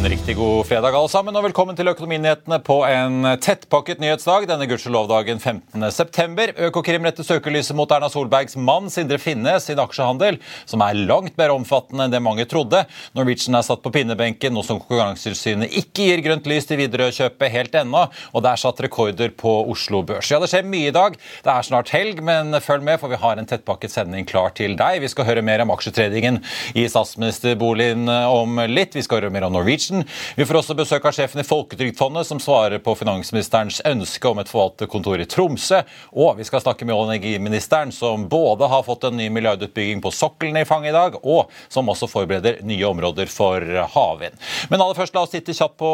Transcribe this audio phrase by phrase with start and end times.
[0.00, 4.64] En riktig god fredag alle sammen, og velkommen til Økonominyhetene på en tettpakket nyhetsdag denne
[4.64, 6.54] gudskjelovdagen 15.9.
[6.70, 11.52] Økokrim retter søkelyset mot Erna Solbergs mann Sindre Finnes sin aksjehandel, som er langt mer
[11.52, 12.80] omfattende enn det mange trodde.
[13.12, 17.76] Norwegian er satt på pinnebenken, noe som Konkurransetilsynet ikke gir grønt lys til Widerøe-kjøpet helt
[17.82, 20.32] ennå, og det er satt rekorder på Oslo Børs.
[20.32, 21.20] Ja, det skjer mye i dag.
[21.44, 24.80] Det er snart helg, men følg med, for vi har en tettpakket sending klar til
[24.80, 25.04] deg.
[25.04, 26.40] Vi skal høre mer om aksjetradingen
[26.72, 28.96] i statsministerboligen om litt.
[28.96, 29.89] Vi skal høre mer om Norwegian.
[30.36, 34.50] Vi får også besøk av sjefen i Folketrygdfondet, som svarer på finansministerens ønske om et
[34.50, 35.82] forvalterkontor i Tromsø.
[36.14, 40.12] Og vi skal snakke med og energiministeren, som både har fått en ny milliardutbygging på
[40.14, 44.38] sokkelen i fanget i dag, og som også forbereder nye områder for havvind.
[44.70, 45.90] Men aller først, la oss titte kjapt på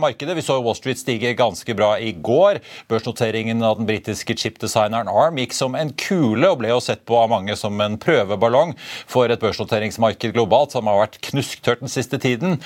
[0.00, 0.36] markedet.
[0.38, 2.60] Vi så Wall Street stige ganske bra i går.
[2.90, 7.18] Børsnoteringen av den britiske chipdesigneren ARM gikk som en kule, og ble jo sett på
[7.18, 8.74] av mange som en prøveballong
[9.08, 12.58] for et børsnoteringsmarked globalt som har vært knusktørt den siste tiden.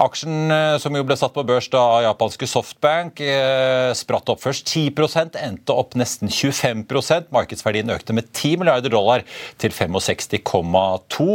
[0.00, 4.42] Aksjen eh, som jo ble satt på børs da av japanske Softbank, eh, spratt opp
[4.44, 9.24] først 10% endte opp nesten 25% Markedsverdien økte med 10 milliarder dollar
[9.58, 11.26] til 65,2.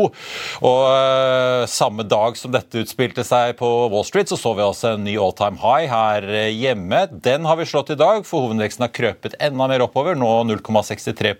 [0.70, 4.94] Og eh, samme dag som dette utspilte seg på Wall Street, så så vi altså
[4.94, 7.04] en ny all time high her hjemme.
[7.26, 10.16] Den har vi slått i dag, for hovedveksten har krøpet enda mer oppover.
[10.20, 11.36] Nå 0,63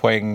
[0.00, 0.34] poeng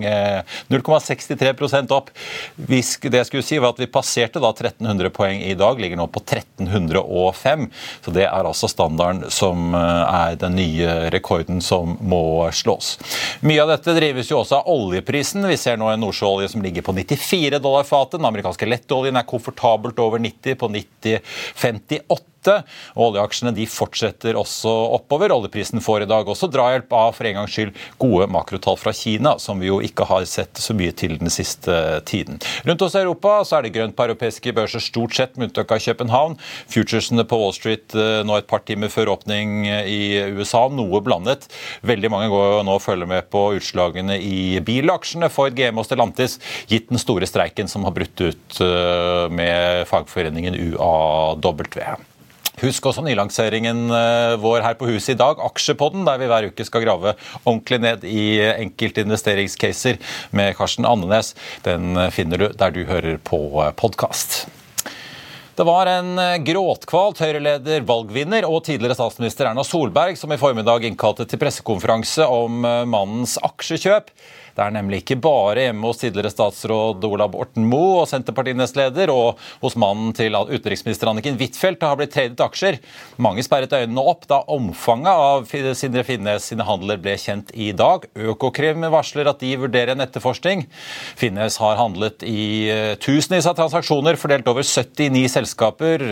[0.72, 2.14] 0,63 opp.
[2.56, 2.82] Det
[3.20, 6.24] jeg skulle si var at Vi passerte da 1300 poeng i dag, ligger nå på
[6.58, 7.68] 1305.
[8.06, 12.96] Så det er altså standarden som eh, er den nye rekorden som må slås.
[13.46, 15.46] Mye av dette drives jo også av oljeprisen.
[15.50, 18.20] Vi ser nå en nordsjøolje som ligger på 94 dollar fatet.
[18.20, 25.34] Den amerikanske lettoljen er komfortabelt over 90 på 90,58 og oljeaksjene de fortsetter også oppover.
[25.36, 29.36] Oljeprisen får i dag også drahjelp av for en gangs skyld gode makrotall fra Kina,
[29.42, 31.76] som vi jo ikke har sett så mye til den siste
[32.10, 32.40] tiden.
[32.68, 35.72] Rundt oss i Europa så er det grønt på europeiske børser stort sett, med unntak
[35.76, 36.38] av København.
[36.72, 40.00] Futuresene på Wall Street eh, nå et par timer før åpning i
[40.38, 41.48] USA, noe blandet.
[41.86, 46.40] Veldig mange går nå og følger med på utslagene i bilaksjene for GM og Stellantis,
[46.72, 52.15] gitt den store streiken som har brutt ut eh, med fagforeningen UAW.
[52.62, 56.66] Husk også nylanseringen eh, vår her på huset i dag, Aksjepodden, der vi hver uke
[56.68, 60.00] skal grave ordentlig ned i enkelte investeringscaser
[60.36, 61.34] med Karsten Andenes.
[61.68, 63.40] Den finner du der du hører på
[63.76, 64.46] podkast.
[65.56, 71.28] Det var en gråtkvalt Høyre-leder, valgvinner og tidligere statsminister Erna Solberg som i formiddag innkalte
[71.28, 72.60] til pressekonferanse om
[72.92, 74.12] mannens aksjekjøp.
[74.56, 79.42] Det er nemlig ikke bare hjemme hos tidligere statsråd Ola Borten Moe og Senterparti-nestleder og
[79.60, 82.78] hos mannen til utenriksminister Anniken Huitfeldt det har blitt tradet aksjer.
[83.20, 88.08] Mange sperret øynene opp da omfanget av Sindre Finnes sine handler ble kjent i dag.
[88.16, 90.64] Økokrim varsler at de vurderer en etterforskning.
[91.20, 96.06] Finnes har handlet i eh, tusenvis av transaksjoner fordelt over 79 selskaper.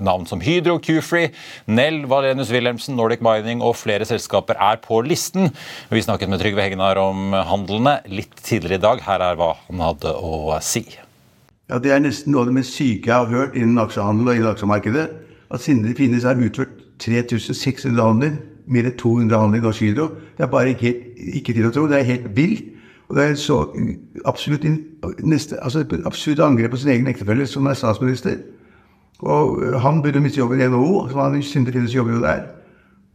[0.00, 1.34] Navn som Hydro, Q-Free,
[1.68, 5.52] Nell, Valenius Wilhelmsen, Nordic Mining og flere selskaper er på listen.
[5.92, 9.02] Vi snakket med Trygve Hegnar om handlene litt tidligere i dag.
[9.06, 10.84] Her er hva han hadde å si.
[11.70, 14.38] Ja, Det er nesten noe av det mest syke jeg har hørt innen aksjehandel og
[14.38, 15.06] innen aksjemarkedet.
[15.50, 18.36] At siden det Finnes er utført 3600 handler,
[18.66, 20.08] mer enn 200 handler i Norsk Hydro.
[20.36, 20.92] Det er bare ikke,
[21.40, 21.86] ikke, til å tro.
[21.90, 22.64] Det er helt vilt.
[23.10, 23.56] Og det er så
[24.24, 24.66] absolutt,
[25.26, 28.36] neste, altså absolutt angrep på sin egen ektefelle, som er statsminister.
[29.20, 32.44] Og han burde miste jobben i NHO, som han Sindre Finnes jobber jo der.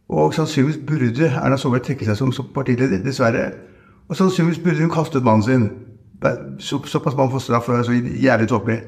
[0.08, 3.50] Og sannsynligvis burde Erna Solberg trekke seg som, som partileder, dessverre.
[4.06, 5.70] Og sannsynligvis burde hun kastet mannen sin.
[6.62, 8.78] Så, såpass man får straff for å er så jævlig tåpelig.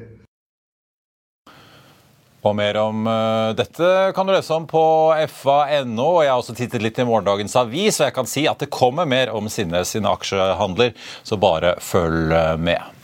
[2.47, 4.81] Og mer om uh, dette kan du lese om på
[5.27, 6.05] fa.no.
[6.05, 8.71] og Jeg har også tittet litt i morgendagens avis, og jeg kan si at det
[8.71, 10.95] kommer mer om Sinnes sine aksjehandler,
[11.27, 12.31] så bare følg
[12.63, 12.98] med.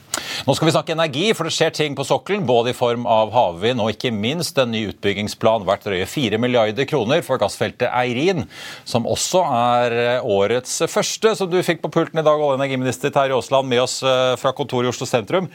[0.46, 2.46] Nå skal vi snakke energi, for det skjer ting på sokkelen.
[2.48, 6.88] Både i form av havvind og ikke minst en ny utbyggingsplan verdt drøye 4 milliarder
[6.90, 8.46] kroner for gassfeltet Eirin,
[8.88, 13.14] som også er årets første, som du fikk på pulten i dag, olje- og energiminister
[13.16, 15.50] Terje Aasland, med oss eh, fra kontoret i Oslo sentrum.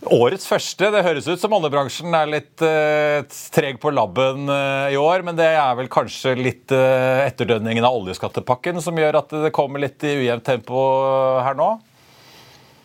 [0.00, 0.88] Årets første.
[0.94, 3.20] Det høres ut som oljebransjen er litt uh,
[3.52, 7.98] treg på labben uh, i år, men det er vel kanskje litt uh, etterdønningen av
[7.98, 10.80] oljeskattepakken som gjør at det kommer litt i ujevnt tempo
[11.44, 11.74] her nå?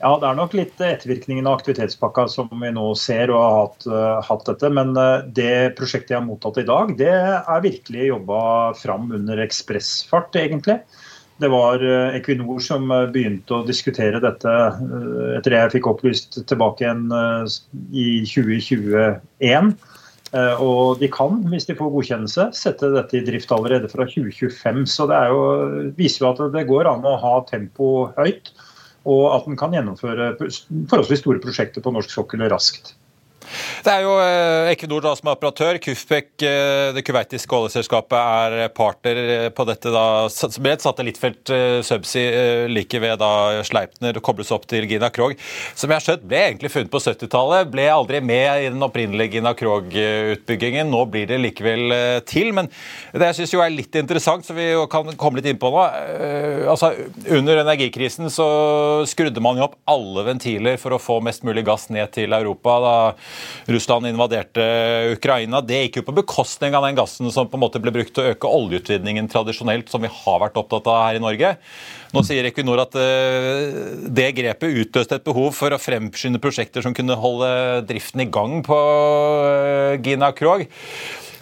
[0.05, 3.85] Ja, det er nok litt ettervirkningen av aktivitetspakka som vi nå ser og har hatt,
[3.89, 4.69] uh, hatt dette.
[4.77, 8.41] Men uh, det prosjektet jeg har mottatt i dag, det er virkelig jobba
[8.77, 10.75] fram under ekspressfart, egentlig.
[11.41, 14.53] Det var uh, Equinor som begynte å diskutere dette
[15.39, 17.09] etter det jeg fikk opplyst tilbake igjen
[17.89, 19.73] i 2021.
[20.35, 24.85] Og de kan, hvis de får godkjennelse, sette dette i drift allerede fra 2025.
[24.91, 25.43] Så det jo,
[25.97, 28.53] viser jo at det går an å ha tempo høyt
[29.05, 32.95] og at den kan gjennomføre forholdsvis store prosjekter på norsk sokkel raskt.
[33.85, 35.79] Det er jo eh, Equinor da, som er operatør.
[35.83, 39.91] Kufbek, eh, det kuwaitiske oljeselskapet, er partner eh, på dette.
[39.93, 40.05] da,
[40.61, 41.51] ble et satellittfelt
[41.85, 45.35] Subsea like ved da Sleipner kobles opp til Gina Krog.
[45.77, 47.69] Som jeg har skjønt ble egentlig funnet på 70-tallet.
[47.73, 50.89] Ble aldri med i den opprinnelige Gina Krog-utbyggingen.
[50.91, 51.95] Nå blir det likevel
[52.27, 52.51] til.
[52.57, 52.71] Men
[53.13, 55.83] det jeg syns er litt interessant, så vi kan komme litt inn på nå
[56.69, 56.91] altså
[57.35, 58.47] Under energikrisen så
[59.09, 62.79] skrudde man jo opp alle ventiler for å få mest mulig gass ned til Europa.
[62.85, 62.95] da
[63.71, 64.65] Russland invaderte
[65.15, 65.61] Ukraina.
[65.65, 68.25] Det gikk jo på bekostning av den gassen som på en måte ble brukt til
[68.25, 71.55] å øke oljeutvinningen tradisjonelt, som vi har vært opptatt av her i Norge.
[72.15, 73.73] Nå sier Equinor at eh,
[74.07, 77.51] det grepet utløste et behov for å fremskynde prosjekter som kunne holde
[77.89, 78.79] driften i gang på
[79.49, 80.67] eh, Gina Krog.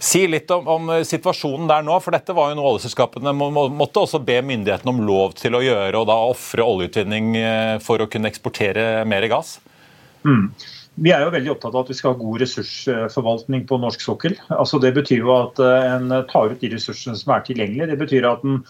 [0.03, 4.01] Si litt om, om, situasjonen der nå, for dette var jo noe oljeselskapene må, måtte
[4.01, 8.09] også be myndighetene om lov til å gjøre, og da ofre oljeutvinning eh, for å
[8.11, 9.55] kunne eksportere mer gass?
[10.27, 10.49] Mm.
[11.01, 14.35] Vi er jo veldig opptatt av at vi skal ha god ressursforvaltning på norsk sokkel.
[14.53, 17.89] Altså det betyr jo at eh, en tar ut de ressursene som er tilgjengelige.
[17.93, 18.61] Det betyr at en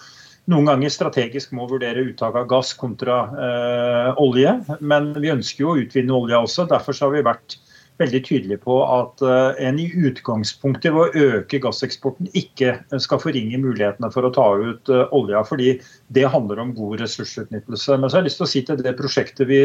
[0.51, 4.57] noen ganger strategisk må vurdere uttak av gass kontra eh, olje.
[4.83, 6.67] Men vi ønsker jo å utvinne olje også.
[6.71, 7.57] Derfor har vi vært
[8.01, 13.59] veldig tydelige på at eh, en i utgangspunktet ved å øke gasseksporten ikke skal forringe
[13.61, 15.45] mulighetene for å ta ut eh, olja.
[15.47, 15.77] Fordi
[16.15, 17.95] det handler om god ressursutnyttelse.
[17.99, 19.61] Men så har jeg lyst til å si til det prosjektet vi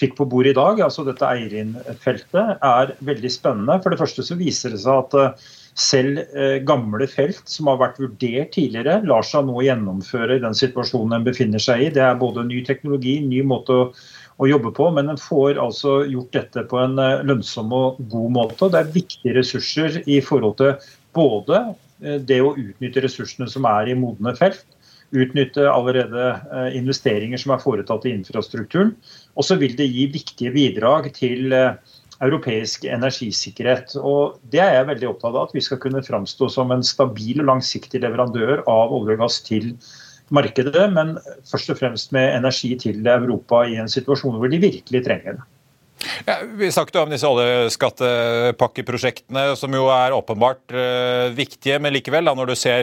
[0.00, 3.78] fikk på bordet i dag, altså dette Eirin-feltet, er veldig spennende.
[3.82, 5.44] For det første så viser det seg at eh,
[5.78, 10.56] selv eh, gamle felt som har vært vurdert tidligere, lar seg nå gjennomføre i den
[10.56, 11.92] situasjonen en befinner seg i.
[11.94, 13.86] Det er både ny teknologi, ny måte å,
[14.40, 18.36] å jobbe på, men en får altså gjort dette på en eh, lønnsom og god
[18.40, 18.72] måte.
[18.72, 21.66] Det er viktige ressurser i forhold til både
[22.02, 24.64] det å utnytte ressursene som er i modne felt,
[25.12, 28.94] utnytte allerede investeringer som er foretatt i infrastrukturen,
[29.36, 31.74] og så vil det gi viktige bidrag til eh,
[32.22, 33.96] europeisk energisikkerhet.
[33.98, 37.36] Og Det er jeg veldig opptatt av, at vi skal kunne framstå som en stabil
[37.42, 39.64] og langsiktig leverandør av olje og gass til
[40.32, 41.18] markedet, men
[41.48, 45.42] først og fremst med energi til Europa i en situasjon hvor de virkelig trenger det.
[46.26, 51.78] Ja, vi snakket om disse oljeskattepakkeprosjektene, som jo er åpenbart uh, viktige.
[51.82, 52.80] Men likevel, da, når du ser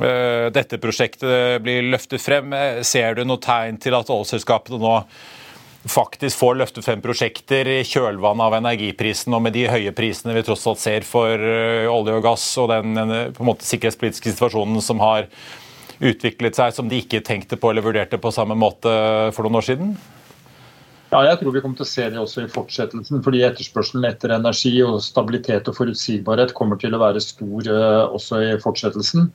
[0.00, 2.54] dette prosjektet blir løftet frem,
[2.86, 4.94] ser du noe tegn til at oljeselskapene nå
[5.88, 10.44] faktisk får løftet frem prosjekter i kjølvannet av energiprisen og med de høye prisene vi
[10.44, 12.92] tross alt ser for eh, olje og gass og den
[13.40, 15.28] måte sikkerhetspolitiske situasjonen som har
[16.00, 18.92] utviklet seg som de ikke tenkte på eller vurderte på samme måte
[19.36, 19.94] for noen år siden?
[21.10, 23.22] Ja, jeg tror vi kommer til å se det også i fortsettelsen.
[23.24, 27.72] fordi Etterspørselen etter energi og stabilitet og forutsigbarhet kommer til å være stor
[28.14, 29.26] også i fortsettelsen.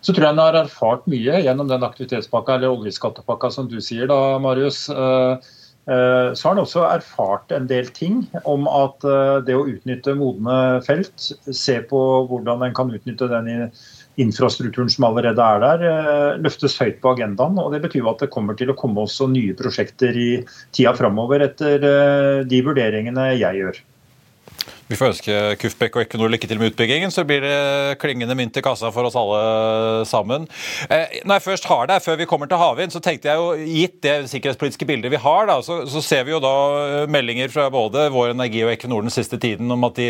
[0.00, 4.08] Så tror jeg en har erfart mye gjennom den aktivitetspakka eller oljeskattepakka som du sier,
[4.08, 4.86] da, Marius.
[4.88, 5.36] Uh,
[5.90, 10.14] Eh, så har han også erfart en del ting om at eh, det å utnytte
[10.18, 10.54] modne
[10.86, 13.70] felt, se på hvordan en kan utnytte den
[14.20, 17.58] infrastrukturen som allerede er der, eh, løftes høyt på agendaen.
[17.58, 20.30] og Det betyr at det kommer til å komme også nye prosjekter i
[20.76, 21.80] tida framover etter
[22.46, 23.80] de vurderingene jeg gjør.
[24.90, 28.56] Vi får ønske Kufbekk og Equinor lykke til med utbyggingen, så blir det klingende mynt
[28.58, 30.48] i kassa for oss alle sammen.
[30.90, 33.52] Eh, når jeg først har deg, før vi kommer til havvind, så tenkte jeg jo,
[33.70, 37.52] gitt det sikkerhetspolitiske bildet vi har, da, så, så, ser vi jo da eh, meldinger
[37.54, 40.08] fra både Vår Energi og Equinor den siste tiden om at de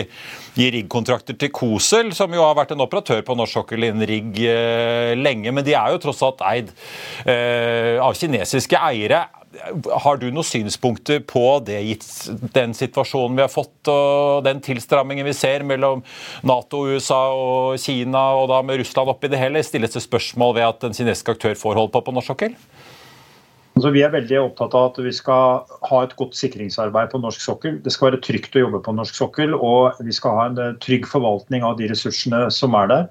[0.56, 4.40] gir riggkontrakter til Kosel, som jo har vært en operatør på norsk sokkel innen rigg
[4.46, 5.52] eh, lenge.
[5.52, 6.72] Men de er jo tross alt eid
[8.00, 9.26] av kinesiske eiere.
[10.04, 12.04] Har du noen synspunkter på det, gitt
[12.54, 16.04] den situasjonen vi har fått og den tilstrammingen vi ser mellom
[16.46, 19.64] Nato, USA og Kina, og da med Russland oppi det hele?
[19.66, 22.54] Stilles det spørsmål ved at en kinesisk aktør får holde på på norsk sokkel?
[23.78, 27.42] Altså, vi er veldig opptatt av at vi skal ha et godt sikringsarbeid på norsk
[27.42, 27.78] sokkel.
[27.82, 31.06] Det skal være trygt å jobbe på norsk sokkel, og vi skal ha en trygg
[31.10, 33.06] forvaltning av de ressursene som er der.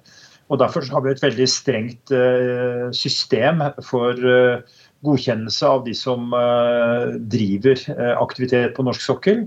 [0.49, 4.61] Og Derfor har vi et veldig strengt eh, system for uh,
[5.05, 9.43] godkjennelse av de som eh, driver eh, aktivitet på norsk sokkel.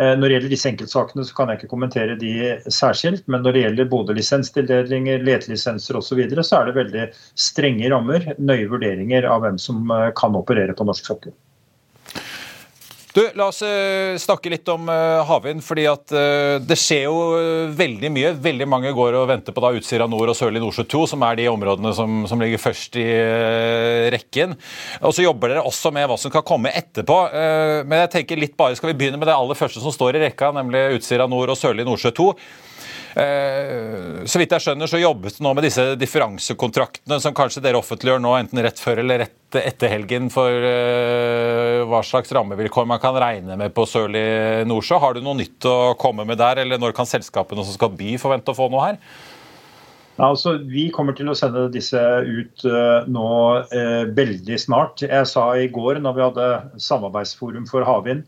[0.00, 2.34] Eh, når det gjelder disse enkeltsakene, så kan jeg ikke kommentere de
[2.72, 3.24] særskilt.
[3.26, 7.08] Men når det gjelder både lisenstildelinger, letelisenser osv., så, videre, så er det veldig
[7.48, 11.34] strenge rammer, nøye vurderinger av hvem som kan operere på norsk sokkel.
[13.12, 15.60] Du, La oss uh, snakke litt om uh, havvind.
[15.64, 17.18] fordi at uh, Det skjer jo
[17.76, 18.30] veldig mye.
[18.40, 21.36] Veldig mange går og venter på da Utsira nord og Sørlig Nordsjø 2, som er
[21.42, 23.06] de områdene som, som ligger først i
[24.14, 24.56] rekken.
[25.04, 27.18] Og Så jobber dere også med hva som kan komme etterpå.
[27.84, 30.26] men jeg tenker litt bare, Skal vi begynne med det aller første som står i
[30.26, 32.28] rekka, nemlig Utsira nord og Sørlig Nordsjø 2.
[33.12, 37.80] Eh, så vidt jeg skjønner, så jobbes det nå med disse differansekontraktene som kanskje dere
[37.80, 43.02] offentliggjør nå enten rett før eller rett etter helgen for eh, hva slags rammevilkår man
[43.02, 44.24] kan regne med på Sørlig
[44.70, 45.00] Nordsjø.
[45.02, 48.16] Har du noe nytt å komme med der, eller når kan selskapene som skal by
[48.22, 49.00] forvente å få noe her?
[50.22, 53.28] Altså, vi kommer til å sende disse ut uh, nå
[53.72, 55.00] uh, veldig snart.
[55.06, 56.48] Jeg sa i går når vi hadde
[56.84, 58.26] samarbeidsforum for havvind,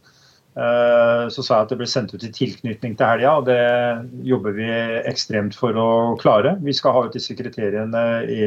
[0.54, 3.32] så sa jeg at det ble sendt ut i tilknytning til helga.
[3.40, 4.68] og Det jobber vi
[5.10, 5.86] ekstremt for å
[6.20, 6.54] klare.
[6.62, 8.44] Vi skal ha ut disse kriteriene i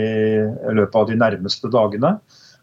[0.72, 2.14] løpet av de nærmeste dagene.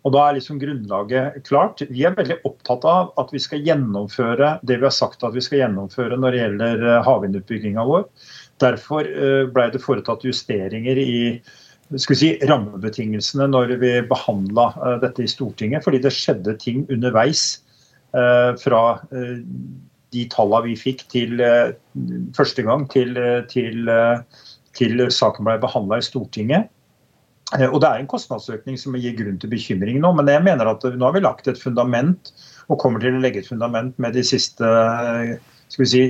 [0.05, 1.81] Og Da er liksom grunnlaget klart.
[1.89, 5.45] Vi er veldig opptatt av at vi skal gjennomføre det vi har sagt at vi
[5.45, 8.05] skal gjennomføre når det gjelder havvindutbygginga vår.
[8.61, 11.41] Derfor eh, ble det foretatt justeringer i
[11.97, 17.64] si, rammebetingelsene når vi behandla eh, dette i Stortinget, fordi det skjedde ting underveis eh,
[18.15, 18.81] fra
[20.15, 21.41] de tallene vi fikk til
[22.37, 23.17] første gang til,
[23.51, 23.91] til,
[24.79, 26.69] til saken ble behandla i Stortinget.
[27.71, 30.87] Og Det er en kostnadsøkning som gir grunn til bekymring nå, men jeg mener at
[30.87, 32.31] nå har vi lagt et fundament
[32.71, 34.71] og kommer til å legge et fundament med de siste
[35.69, 36.03] si,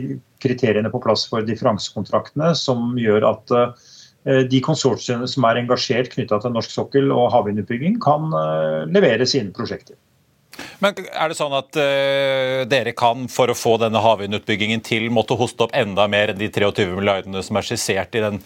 [0.43, 6.41] kriteriene på plass for differansekontraktene, som gjør at eh, de konsortiene som er engasjert knytta
[6.43, 9.97] til norsk sokkel og havvindutbygging, kan eh, levere sine prosjekter.
[10.83, 15.39] Men er det sånn at uh, dere kan, for å få denne havvindutbyggingen til, måtte
[15.39, 18.41] hoste opp enda mer enn de 23 milliardene som er skissert i den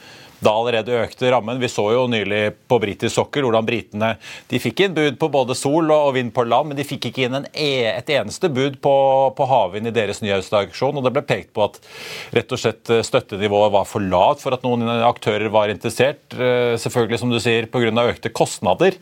[0.44, 1.58] da allerede økte rammen.
[1.60, 4.14] Vi så jo nylig på britisk sokkel hvordan britene
[4.50, 7.26] de fikk inn bud på både sol og vind på land, men de fikk ikke
[7.26, 8.94] inn en e, et eneste bud på,
[9.36, 11.78] på havvind i deres nye og Det ble pekt på at
[12.34, 16.22] rett og slett eh, støttenivået var for lavt for at noen aktører var interessert.
[16.34, 17.90] Eh, selvfølgelig, som du sier, pga.
[18.08, 18.96] økte kostnader.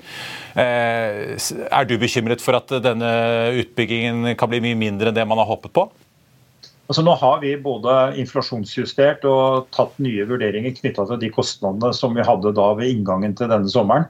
[0.57, 3.13] Eh, er du bekymret for at denne
[3.63, 5.89] utbyggingen kan bli mye mindre enn det man har håpet på?
[6.87, 12.15] Altså Nå har vi både inflasjonsjustert og tatt nye vurderinger knytta til de kostnadene som
[12.15, 14.07] vi hadde da ved inngangen til denne sommeren.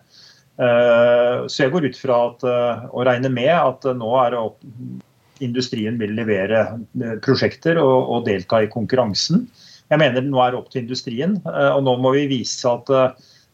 [0.57, 4.41] Eh, så jeg går ut fra at, eh, og regner med at nå er det
[4.41, 4.61] opp,
[5.45, 6.63] industrien vil levere
[7.01, 9.47] eh, prosjekter og, og, delta i konkurransen.
[9.89, 12.89] Jeg mener det nå er opp til industrien, og nå må vi vise at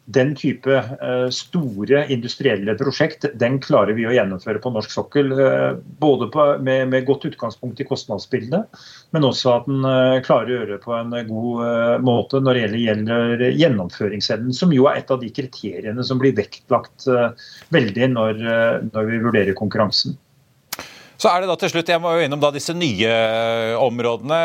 [0.04, 5.30] den type eh, store industrielle prosjekt den klarer vi å gjennomføre på norsk sokkel.
[5.36, 5.68] Eh,
[6.02, 8.82] både på, med, med, godt utgangspunkt i kostnadsbildet,
[9.14, 12.82] men også at en eh, klarer å gjøre det på en god måte når det
[12.82, 17.06] gjelder gjennomføringsevnen, som jo er et av de kriteriene som blir vektlagt
[17.74, 18.42] veldig når,
[18.90, 20.16] når vi vurderer konkurransen.
[21.22, 24.38] Så er det da til slutt, Jeg må jo innom da disse nye eh, områdene.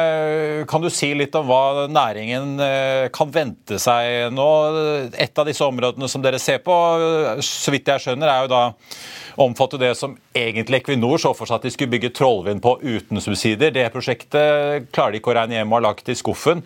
[0.69, 4.46] Kan du si litt om hva næringen eh, kan vente seg nå?
[5.17, 6.75] Et av disse områdene som dere ser på,
[7.41, 8.62] så vidt jeg skjønner, er jo da
[9.41, 13.25] omfatter det som egentlig Equinor så for seg at de skulle bygge Trollvind på uten
[13.25, 13.74] subsidier.
[13.74, 16.62] Det prosjektet klarer de ikke å regne hjem og har lagt i skuffen.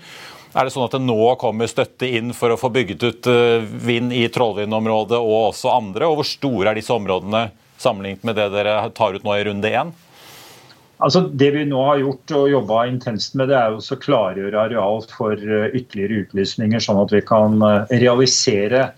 [0.51, 3.63] Er det sånn at det nå kommer støtte inn for å få bygget ut eh,
[3.63, 6.11] vind i Trollvindområdet og også andre?
[6.11, 7.47] Og hvor store er disse områdene
[7.81, 9.93] sammenlignet med det dere tar ut nå i runde én?
[11.01, 15.01] Altså, det vi nå har gjort og jobba intenst med, det er å klargjøre areal
[15.09, 18.91] for eh, ytterligere utlysninger, sånn at vi kan eh, realisere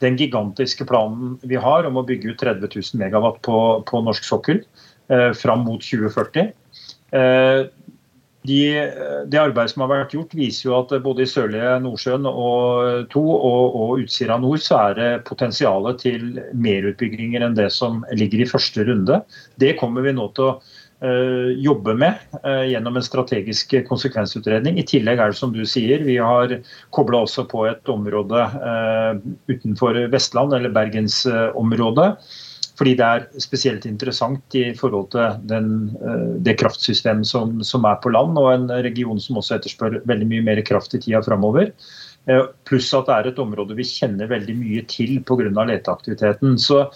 [0.00, 4.24] den gigantiske planen vi har om å bygge ut 30 000 megawatt på, på norsk
[4.24, 4.62] sokkel
[5.12, 6.48] eh, fram mot 2040.
[7.10, 7.60] Eh,
[8.48, 8.60] de,
[9.28, 13.24] det arbeidet som har vært gjort, viser jo at både i Sørlige Nordsjøen og 2
[13.36, 18.48] og, og Utsira nord så er det potensialet til merutbygginger enn det som ligger i
[18.48, 19.20] første runde.
[19.60, 24.80] Det kommer vi nå til å uh, jobbe med uh, gjennom en strategisk konsekvensutredning.
[24.80, 26.56] I tillegg er det som du sier, vi har
[26.96, 29.20] kobla også på et område uh,
[29.52, 32.14] utenfor Vestland, eller bergensområdet
[32.80, 35.66] fordi det er spesielt interessant i forhold til den,
[36.00, 40.28] eh, det kraftsystemet som, som, er på land, og en region som også etterspør veldig
[40.30, 41.74] mye mer kraft i tida framover.
[42.24, 45.50] Eh, pluss at det er et område vi kjenner veldig mye til pga.
[45.52, 46.56] leteaktiviteten.
[46.56, 46.86] Så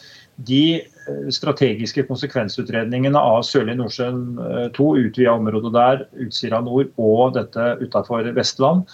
[0.49, 4.25] de eh, strategiske konsekvensutredningene av Sørlige Nordsjøen
[4.73, 8.89] 2, utvida området der, Utsira nord og dette utafor Vestland,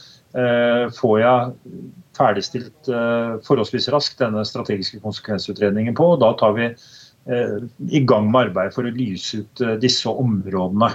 [0.95, 1.55] får jeg
[2.21, 6.13] ferdigstilt uh, forholdsvis raskt denne strategiske konsekvensutredningen på.
[6.15, 7.59] og Da tar vi uh,
[7.89, 10.93] i gang med arbeidet for å lyse ut uh, disse områdene.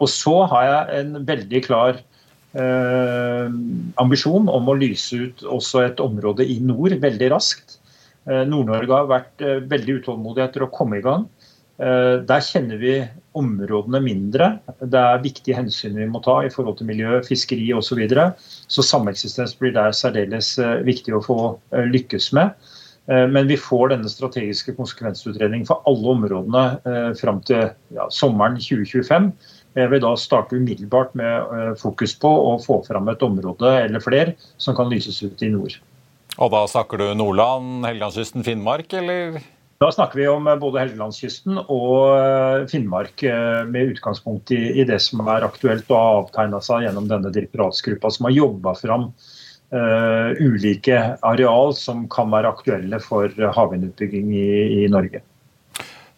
[0.00, 2.00] og Så har jeg en veldig klar
[4.02, 7.78] ambisjon om å lyse ut også et område i nord veldig raskt.
[8.26, 11.24] Nord-Norge har vært veldig utålmodig etter å komme i gang.
[11.82, 12.92] Der kjenner vi
[13.38, 14.48] områdene mindre.
[14.80, 17.92] Det er viktige hensyn vi må ta i forhold til miljø, fiskeri osv.
[17.92, 18.28] Så, videre.
[18.72, 21.38] så sameksistens blir der særdeles eh, viktig å få
[21.72, 22.52] eh, lykkes med.
[23.10, 26.64] Eh, men vi får denne strategiske konsekvensutredningen for alle områdene
[27.20, 29.32] fram til ja, sommeren 2025.
[29.78, 34.36] Jeg vil da starte umiddelbart med fokus på å få fram et område eller flere
[34.60, 35.78] som kan lyses ut i nord.
[36.40, 39.40] Og da snakker du Nordland, Helgelandskysten, Finnmark, eller?
[39.82, 43.24] Da snakker vi om både Helgelandskysten og Finnmark,
[43.66, 48.12] med utgangspunkt i, i det som er aktuelt og har avtegna seg gjennom denne direktoratsgruppa
[48.14, 49.08] som har jobba fram
[49.74, 54.52] uh, ulike areal som kan være aktuelle for havvindutbygging i,
[54.84, 55.24] i Norge.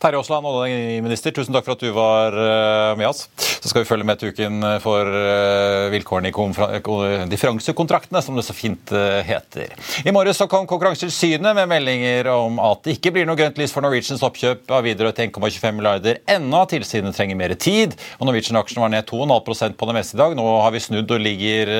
[0.04, 3.22] Terje Aasland, oljeminister, tusen takk for at du var eh, med oss.
[3.40, 8.52] Så skal vi følge med til uken for eh, vilkårene i differansekontraktene, som det så
[8.52, 9.72] fint eh, heter.
[10.04, 13.72] I morges så kom Konkurransetilsynet med meldinger om at det ikke blir noe grønt lys
[13.72, 16.60] for Norwegians oppkjøp av Widerøe til 1,25 milliarder ennå.
[16.68, 17.96] Tilsynet trenger mer tid.
[18.18, 20.36] og Norwegian-aksjen var ned 2,5 på det meste i dag.
[20.36, 21.72] Nå har vi snudd og ligger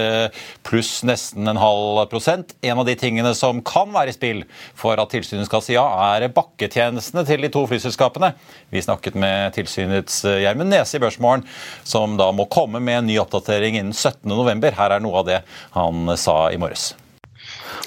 [0.64, 2.56] pluss nesten en halv prosent.
[2.64, 5.84] En av de tingene som kan være i spill for at tilsynet skal si ja,
[6.16, 8.33] er bakketjenestene til de to flyselskapene selskapene.
[8.71, 11.44] Vi snakket med tilsynets eh, Gjermund Nese i Børsmorgen,
[11.85, 14.75] som da må komme med en ny oppdatering innen 17.11.
[14.75, 15.42] Her er noe av det
[15.73, 16.94] han sa i morges.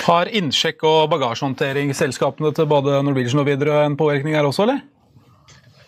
[0.05, 4.83] Har innsjekk og bagasjehåndtering selskapene til både Norwegian og Widerøe en påvirkning her også, eller?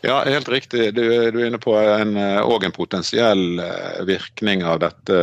[0.01, 0.93] Ja, helt riktig.
[0.95, 5.17] Du, du er inne på en, en potensiell eh, virkning av dette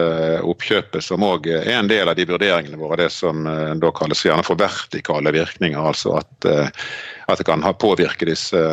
[0.45, 3.07] oppkjøpet, som òg er en del av de vurderingene våre.
[3.07, 5.81] Det som eh, da kalles gjerne for vertikale virkninger.
[5.81, 8.67] Altså at, at det kan ha påvirke disse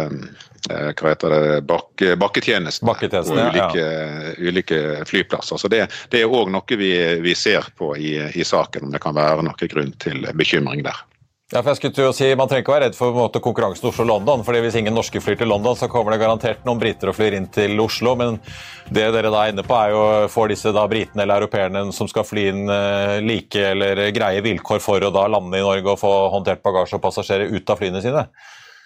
[0.63, 4.35] hva heter det, bak, bakketjenestene, bakketjenestene på ulike, ja.
[4.39, 4.77] ulike,
[5.09, 5.59] flyplasser.
[5.59, 5.81] Så Det,
[6.11, 9.43] det er òg noe vi, vi, ser på i, i saken, om det kan være
[9.43, 11.03] noen grunn til bekymring der.
[11.51, 14.43] Ja, for jeg skulle til si, Man trenger ikke være redd for måte, konkurransen Oslo-London.
[14.45, 17.35] fordi Hvis ingen norske flyr til London, så kommer det garantert noen briter og flyr
[17.37, 18.15] inn til Oslo.
[18.15, 18.39] Men
[18.89, 20.01] det dere da er inne på, er jo
[20.33, 24.81] får disse da britene eller europeerne som skal fly inn uh, like eller greie vilkår
[24.81, 28.01] for å da lande i Norge og få håndtert bagasje og passasjerer ut av flyene
[28.01, 28.25] sine?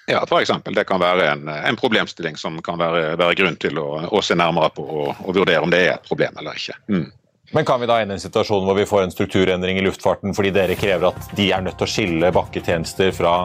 [0.08, 0.52] Ja, f.eks.
[0.76, 4.38] Det kan være en, en, problemstilling som kan være, være grunn til å, å, se
[4.40, 6.78] nærmere på og, og, vurdere om det er et problem eller ikke.
[6.88, 7.10] Mm.
[7.52, 10.36] Men kan vi da ende i en situasjon hvor vi får en strukturendring i luftfarten
[10.36, 13.36] fordi dere krever at de er nødt til å skille bakketjenester fra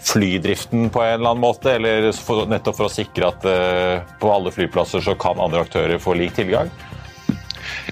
[0.00, 2.08] flydriften på en eller annen måte, eller
[2.48, 6.36] nettopp for å sikre at uh, på alle flyplasser så kan andre aktører få lik
[6.36, 6.72] tilgang?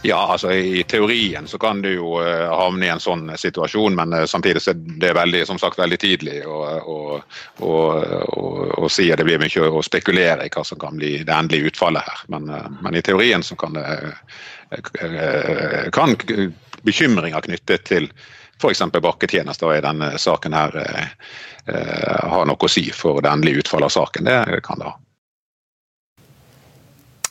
[0.02, 4.14] Ja, altså I teorien så kan du jo uh, havne i en sånn situasjon, men
[4.14, 7.20] uh, samtidig så er det veldig, som sagt, veldig tidlig å,
[8.88, 12.06] si at det blir mye å spekulere i hva som kan bli det endelige utfallet
[12.06, 12.24] her.
[12.34, 13.76] Men, uh, men i teorien så kan
[15.92, 16.12] kan
[16.84, 18.10] bekymringer knyttet til
[18.60, 18.82] f.eks.
[19.00, 20.76] bakketjenester i denne saken her
[21.64, 24.28] ha noe å si for det endelige utfallet av saken.
[24.28, 24.94] Det kan det ha.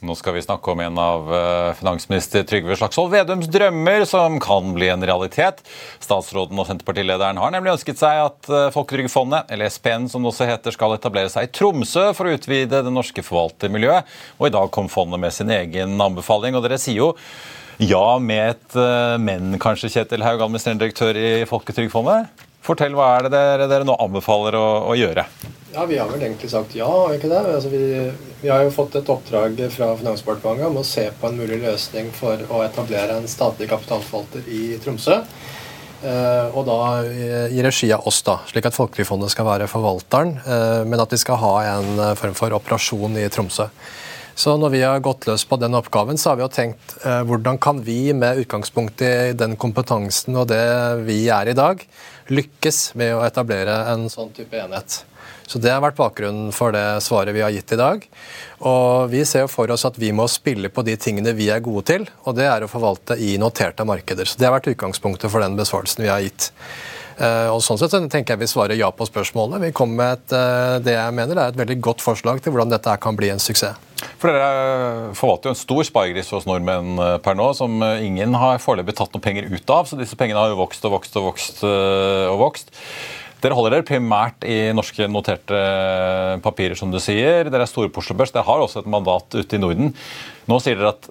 [0.05, 4.69] Nå skal vi snakke om en av eh, finansminister Trygve Slagsvold Vedums drømmer som kan
[4.75, 5.63] bli en realitet.
[6.03, 10.49] Statsråden og Senterpartilederen har nemlig ønsket seg at eh, Folketrygdfondet, eller SPN som det også
[10.51, 14.13] heter, skal etablere seg i Tromsø for å utvide det norske forvaltermiljøet.
[14.37, 17.13] Og i dag kom fondet med sin egen anbefaling, og dere sier jo
[17.81, 22.46] ja med et eh, men, kanskje, Kjetil Haug, administrerende direktør i Folketrygdfondet?
[22.67, 25.23] Fortell, hva er det dere, dere nå anbefaler å, å gjøre?
[25.73, 27.39] Ja, Vi har vel egentlig sagt ja, ikke det?
[27.39, 27.83] Altså, vi,
[28.41, 32.09] vi, har jo fått et oppdrag fra Finansdepartementet om å se på en mulig løsning
[32.15, 35.21] for å etablere en statlig kapitalforvalter i Tromsø.
[35.97, 36.79] Eh, og da
[37.49, 41.17] i regi av oss, da, slik at Folketrygdfondet skal være forvalteren, eh, men at de
[41.17, 43.69] skal ha en eh, form for operasjon i Tromsø.
[44.37, 47.23] Så når vi har gått løs på den oppgaven, så har vi jo tenkt eh,
[47.25, 50.61] hvordan kan vi med utgangspunkt i den kompetansen og det
[51.07, 51.81] vi er i dag,
[52.29, 54.99] lykkes med å etablere en sånn type enhet.
[55.47, 58.03] Så Det har vært bakgrunnen for det svaret vi har gitt i dag.
[58.67, 61.63] Og Vi ser jo for oss at vi må spille på de tingene vi er
[61.63, 64.27] gode til, og det er å forvalte i noterte markeder.
[64.27, 66.51] Så Det har vært utgangspunktet for den besvarelsen vi har gitt.
[67.17, 69.65] Eh, og sånn sett så tenker jeg vi svarer ja på spørsmålet.
[69.65, 72.69] Vi kommer med et, eh, det jeg mener er et veldig godt forslag til hvordan
[72.69, 73.86] dette kan bli en suksess.
[74.17, 78.61] For Dere forvalter jo en stor sparegris hos nordmenn eh, per nå, som ingen har
[78.63, 79.89] foreløpig tatt noen penger ut av.
[79.89, 81.63] Så disse pengene har jo vokst og vokst og vokst.
[81.65, 82.73] og vokst.
[83.37, 85.57] Dere holder dere primært i norske noterte
[86.41, 87.45] papirer, som du sier.
[87.51, 88.33] Dere er store på Oslo Børs.
[88.33, 89.91] Dere har også et mandat ute i Norden.
[90.49, 91.05] Nå sier dere at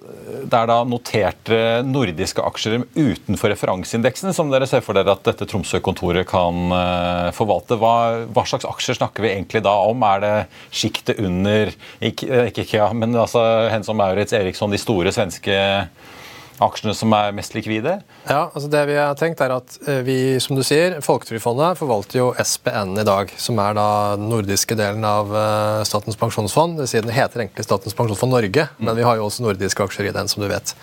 [0.49, 5.47] det er da noterte nordiske aksjer utenfor referanseindeksen som dere ser for dere at dette
[5.47, 7.79] Tromsø-kontoret kan eh, forvalte.
[7.79, 7.95] Hva,
[8.33, 10.03] hva, slags aksjer snakker vi egentlig da om?
[10.09, 10.35] Er det
[10.73, 11.71] sjiktet under
[12.03, 15.55] ikke, ikke men altså Hensom Maurits, Eriksson, de store svenske
[16.63, 17.97] aksjene som er mest likvide?
[18.25, 22.19] Ja, altså det vi har tenkt er at eh, vi, som du sier, Folketrygdfondet forvalter
[22.21, 26.81] jo SPN i dag, som er da den nordiske delen av eh, Statens pensjonsfond.
[26.81, 28.83] Det, den heter egentlig Statens pensjonsfond Norge, mm.
[28.85, 30.73] men vi har jo også nordiske aksjer i den, som du vet.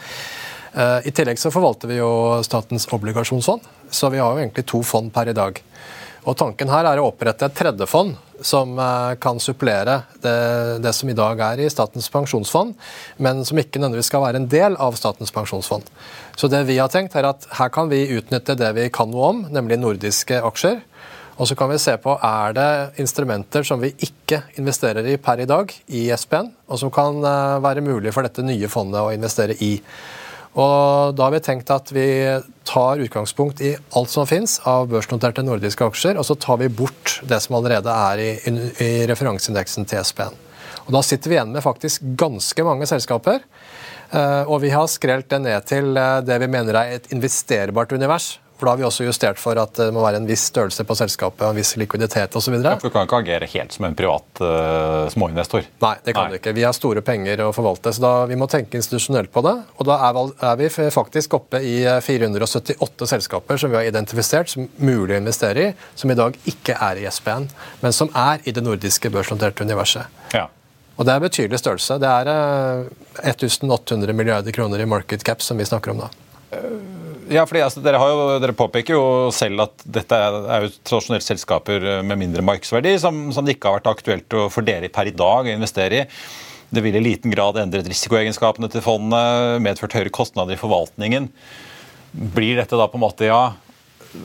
[0.75, 2.11] Eh, I tillegg så forvalter vi jo
[2.47, 5.61] Statens obligasjonsfond, så vi har jo egentlig to fond per i dag.
[6.25, 10.37] Og Tanken her er å opprette et tredje fond som eh, kan supplere det,
[10.85, 12.73] det, som i dag er i Statens pensjonsfond,
[13.23, 15.87] men som ikke nødvendigvis skal være en del av Statens pensjonsfond.
[16.37, 19.31] Så det vi har tenkt er at Her kan vi utnytte det vi kan noe
[19.35, 20.81] om, nemlig nordiske aksjer.
[21.35, 22.69] Og så kan vi se på er det
[23.03, 27.63] instrumenter som vi ikke investerer i per i dag i SPN, og som kan eh,
[27.65, 29.75] være mulig for dette nye fondet å investere i.
[30.55, 32.07] Og Da har vi tenkt at vi
[32.65, 37.19] tar utgangspunkt i alt som finnes av børsnoterte nordiske aksjer, og så tar vi bort
[37.27, 38.31] det som allerede er i,
[38.79, 40.39] i referanseindeksen til SPN.
[40.87, 43.43] Og Da sitter vi igjen med faktisk ganske mange selskaper.
[44.15, 47.95] Eh, og vi har skrelt det ned til eh, det vi mener er et investerbart
[47.97, 48.35] univers.
[48.65, 50.95] For da har vi også justert for at det må være en viss størrelse på
[50.97, 52.55] selskapet, en viss likviditet osv.
[52.65, 55.67] Ja, for du kan ikke agere helt som en privat uh, småinvestor?
[55.85, 56.33] Nei, det kan Nei.
[56.33, 56.55] du ikke.
[56.57, 59.53] Vi har store penger å forvalte, så da, vi må tenke institusjonelt på det.
[59.77, 61.75] Og da er, er vi faktisk oppe i
[62.09, 66.41] 478 eh, selskaper som vi har identifisert som mulig å investere i, som i dag
[66.49, 67.51] ikke er i SPN,
[67.85, 70.25] men som er i det nordiske børsnoterte universet.
[70.33, 70.47] Ja.
[70.97, 72.01] Og Det er betydelig størrelse.
[72.01, 72.33] Det er
[73.29, 76.15] 1800 eh, milliarder kroner i market cap som vi snakker om da.
[77.33, 81.87] Ja, fordi altså, dere, jo, dere, påpeker jo selv at dette er jo tradisjonelt selskaper
[82.05, 85.49] med mindre markedsverdi, som, som, det ikke har vært aktuelt for dere per i dag
[85.49, 86.09] å investere i.
[86.75, 91.29] Det vil i liten grad endret risikoegenskapene til fondene, medført høyere kostnader i forvaltningen.
[92.35, 93.55] Blir dette da på en måte, ja,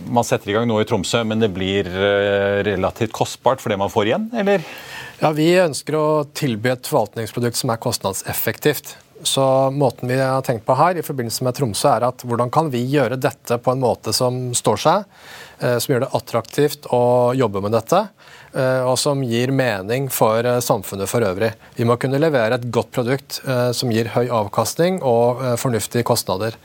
[0.10, 3.80] man setter i gang noe i Tromsø, men det blir eh, relativt kostbart for det
[3.82, 4.66] man får igjen, eller?
[5.20, 6.08] Ja, Vi ønsker å
[6.38, 8.96] tilby et forvaltningsprodukt som er kostnadseffektivt.
[9.24, 12.70] Så måten vi har tenkt på her i forbindelse med Tromsø, er at hvordan kan
[12.72, 15.08] vi gjøre dette på en måte som står seg,
[15.60, 17.02] eh, som gjør det attraktivt å
[17.36, 18.06] jobbe med dette,
[18.54, 21.52] eh, og som gir mening for eh, samfunnet for øvrig.
[21.76, 23.42] Vi må kunne levere et godt produkt
[23.76, 26.56] som gir høy avkastning og fornuftige kostnader.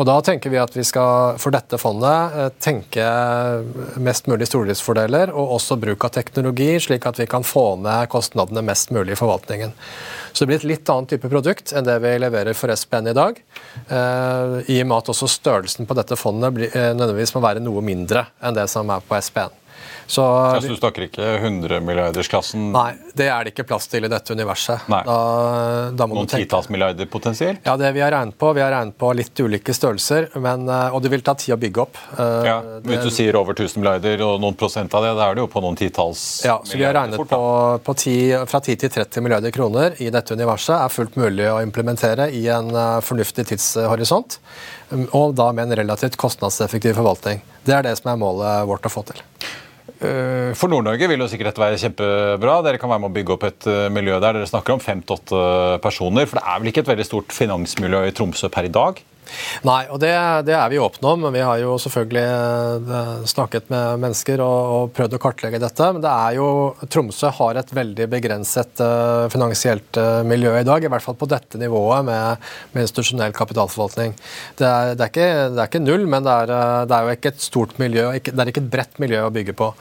[0.00, 3.04] Og Da tenker vi at vi skal for dette fondet eh, tenke
[4.00, 8.64] mest mulig stordriftsfordeler og også bruk av teknologi, slik at vi kan få ned kostnadene
[8.64, 9.74] mest mulig i forvaltningen.
[10.32, 13.16] Så det blir et litt annet type produkt enn det vi leverer for SPN i
[13.18, 13.44] dag.
[13.92, 17.84] Eh, I og med at også størrelsen på dette fondet eh, nødvendigvis må være noe
[17.84, 19.59] mindre enn det som er på SPN.
[20.10, 20.22] Så,
[20.60, 22.72] så du snakker ikke 100-milliardersklassen?
[22.74, 24.88] Nei, det er det ikke plass til i dette universet.
[24.90, 25.18] Da,
[25.94, 27.60] da Noen titalls milliarder potensielt?
[27.62, 28.50] Ja, det vi har regnet på.
[28.56, 31.60] Vi har regnet på litt ulike størrelser, men, eh, og det vil ta tid å
[31.62, 32.00] bygge opp.
[32.18, 35.38] Ja, det, Hvis du sier over 1000 milliarder og noen prosent av det, da er
[35.38, 38.62] det jo på noen titalls Ja, så vi har regnet fort, på, på 10, fra
[38.66, 42.74] 10 til 30 milliarder kroner i dette universet er fullt mulig å implementere i en
[42.74, 44.40] eh, fornuftig tidshorisont,
[45.14, 47.44] og da med en relativt kostnadseffektiv forvaltning.
[47.62, 49.20] Det er det som er målet vårt å få til.
[50.00, 52.54] Eh, for Nord-Norge vil jo sikkert dette være kjempebra.
[52.64, 54.38] Dere kan være med å bygge opp et eh, miljø der.
[54.38, 55.42] Dere snakker om fem til åtte
[55.84, 56.28] personer.
[56.28, 59.02] For det er vel ikke et veldig stort finansmiljø i Tromsø per i dag?
[59.66, 60.12] Nei, og det,
[60.48, 61.26] det, er vi åpne om.
[61.34, 65.90] Vi har jo selvfølgelig eh, snakket med mennesker og, og, prøvd å kartlegge dette.
[65.94, 66.48] Men det er jo,
[66.90, 70.84] Tromsø har et veldig begrenset uh, finansielt uh, miljø i dag.
[70.84, 74.16] I hvert fall på dette nivået med, med institusjonell kapitalforvaltning.
[74.58, 76.54] Det er, det, er ikke, det er, ikke, null, men det er,
[76.90, 79.34] det er jo ikke et stort miljø, ikke, det er ikke et bredt miljø å
[79.34, 79.72] bygge på.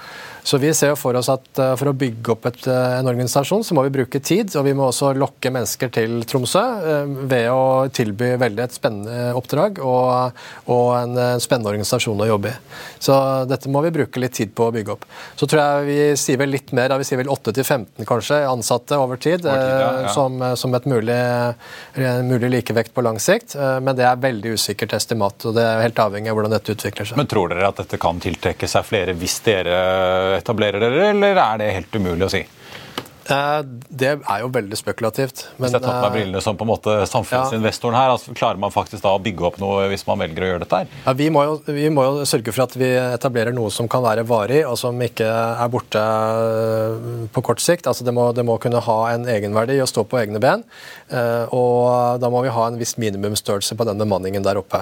[0.43, 3.63] Så vi ser for oss at uh, for å bygge opp et, uh, en organisasjon,
[3.65, 4.53] så må vi bruke tid.
[4.59, 9.33] Og vi må også lokke mennesker til Tromsø uh, ved å tilby veldig et spennende
[9.37, 10.39] oppdrag og,
[10.71, 12.55] og en, en, spennende organisasjon å jobbe i.
[13.03, 13.15] Så
[13.49, 15.05] dette må vi bruke litt tid på å bygge opp.
[15.39, 18.97] Så tror jeg vi sier vel litt mer, da vi sier vel 8-15 kanskje, ansatte
[18.99, 20.13] over tid, over tid ja, ja.
[20.15, 21.17] Som, som, et mulig,
[22.27, 23.55] mulig likevekt på lang sikt.
[23.55, 27.09] Men det er veldig usikkert estimat, og det er helt avhengig av hvordan dette utvikler
[27.09, 27.19] seg.
[27.19, 29.79] Men tror dere at dette kan tiltrekke seg flere hvis dere
[30.39, 32.41] etablerer dere, eller er det helt umulig å si?
[33.29, 35.43] Eh, det er jo veldig spekulativt.
[35.57, 38.33] Men, hvis jeg tar på meg eh, brillene som på en måte samfunnsinvestoren her, altså,
[38.37, 40.95] klarer man faktisk da å bygge opp noe hvis man velger å gjøre dette her?
[41.05, 44.03] Ja, vi, må jo, vi må jo sørge for at vi etablerer noe som kan
[44.05, 47.89] være varig, og som ikke er borte eh, på kort sikt.
[47.89, 50.65] Altså, det, må, det må kunne ha en egenverdi å stå på egne ben.
[51.55, 54.81] Og da må vi ha en viss minimumsstørrelse på den bemanningen der oppe.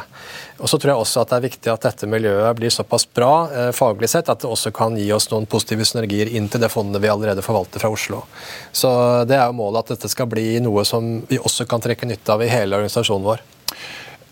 [0.59, 3.71] Og så tror jeg også at det er viktig at dette miljøet blir såpass bra
[3.75, 7.03] faglig sett at det også kan gi oss noen positive synergier inn til det fondet
[7.03, 8.23] vi allerede forvalter fra Oslo.
[8.71, 8.89] Så
[9.29, 12.33] det er jo målet at dette skal bli noe som vi også kan trekke nytte
[12.33, 13.45] av i hele organisasjonen vår.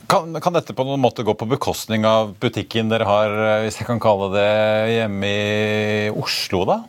[0.08, 3.32] Kan, kan, dette på noen måte gå på bekostning av butikken dere har
[3.64, 4.52] hvis jeg kan kalle det,
[4.94, 6.62] hjemme i Oslo?
[6.70, 6.84] da?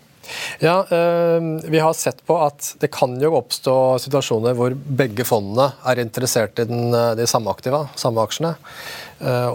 [0.58, 5.70] Ja, øh, Vi har sett på at det kan jo oppstå situasjoner hvor begge fondene
[5.86, 8.56] er interessert i den, de samme aktiva, samme aksjene.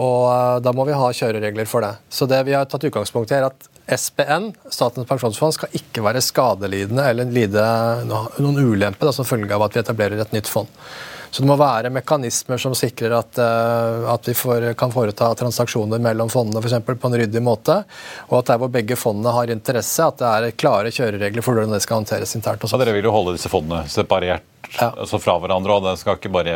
[0.02, 1.93] Og Da må vi ha kjøreregler for det.
[2.10, 6.22] Så det vi har tatt utgangspunkt i er at SPN, Statens pensjonsfond, skal ikke være
[6.24, 7.63] skadelidende eller lide
[8.10, 10.70] noen ulempe da, som følge av at vi etablerer et nytt fond.
[11.32, 16.28] Så det må være mekanismer som sikrer at, at vi får, kan foreta transaksjoner mellom
[16.32, 16.84] fondene f.eks.
[16.84, 17.78] på en ryddig måte,
[18.28, 21.72] og at der hvor begge fondene har interesse, at det er klare kjøreregler for hvordan
[21.72, 22.67] det skal håndteres internt.
[22.67, 24.89] Ja, dere vil jo holde disse fondene separert ja.
[24.89, 26.56] altså fra hverandre, og det skal ikke bare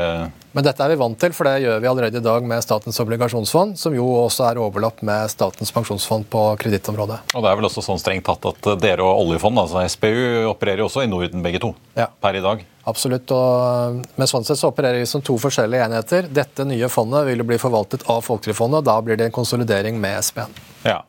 [0.55, 2.99] Men dette er vi vant til, for det gjør vi allerede i dag med Statens
[3.03, 7.19] obligasjonsfond, som jo også er overlapp med Statens pensjonsfond på kredittområdet.
[7.33, 10.83] Og det er vel også sånn strengt tatt at dere og oljefond, altså SPU, opererer
[10.83, 12.07] jo også i Norden begge to ja.
[12.21, 12.63] per i dag?
[12.85, 13.31] Absolutt.
[13.33, 16.29] og Med sånn sett så opererer vi som to forskjellige enheter.
[16.29, 19.97] Dette nye fondet vil jo bli forvaltet av Folketrygdfondet, og da blir det en konsolidering
[20.01, 20.53] med SPN.
[20.85, 21.01] Ja.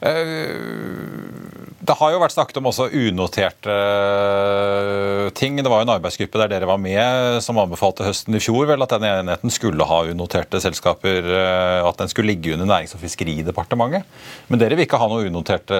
[0.00, 5.56] Eh, det har jo vært snakket om også unoterte eh, ting.
[5.56, 8.84] Det var jo en arbeidsgruppe der dere var med, som anbefalte høsten i fjor vel
[8.84, 11.24] at den enheten skulle ha unoterte selskaper.
[11.24, 14.04] Eh, at den skulle ligge under Nærings- og fiskeridepartementet.
[14.50, 15.78] Men dere vil ikke ha noen unoterte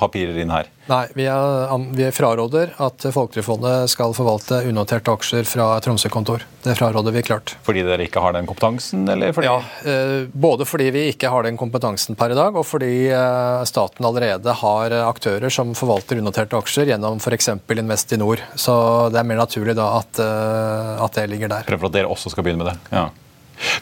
[0.00, 0.70] papirer inn her?
[0.88, 6.44] Nei, vi, er, vi fraråder at Folketrygdfondet skal forvalte unoterte aksjer fra Tromsø-kontor.
[6.64, 7.54] Det fraråder vi klart.
[7.64, 9.04] Fordi dere ikke har den kompetansen?
[9.12, 9.48] Eller fordi...
[9.48, 12.92] Ja, både fordi vi ikke har den kompetansen per i dag, og fordi
[13.68, 17.50] staten allerede har aktører som forvalter unoterte aksjer gjennom f.eks.
[17.74, 18.42] Investinor.
[18.54, 18.74] Så
[19.12, 21.68] det er mer naturlig da at, eh, at det ligger der.
[21.68, 22.78] Prøver at dere også skal begynne med det?
[22.94, 23.08] Ja.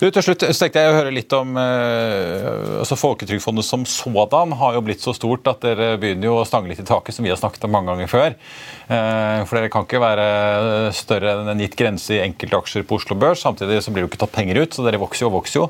[0.00, 4.54] Du, til slutt så tenkte jeg å høre litt om eh, altså Folketrygdfondet som sådan
[4.58, 7.26] har jo blitt så stort at dere begynner jo å stange litt i taket, som
[7.26, 8.36] vi har snakket om mange ganger før.
[8.92, 10.26] Eh, for dere kan ikke være
[10.96, 13.44] større enn en gitt grense i enkeltaksjer på Oslo Børs.
[13.46, 15.60] Samtidig så blir det jo ikke tatt penger ut, så dere vokser jo og vokser
[15.60, 15.68] jo.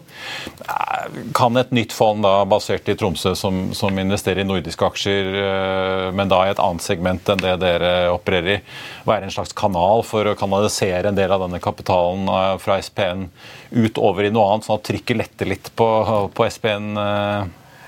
[0.67, 5.33] Eh, kan et nytt fond da, basert i Tromsø som, som investerer i nordiske aksjer,
[5.45, 8.61] eh, men da i et annet segment enn det dere opererer i,
[9.09, 13.29] være en slags kanal for å kanalisere en del av denne kapitalen eh, fra SPN
[13.73, 15.89] ut over i noe annet, sånn at trykket letter litt på,
[16.37, 16.93] på SPN?